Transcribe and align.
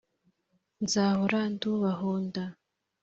nzahora 0.83 1.39
ndubahunda 1.53 2.43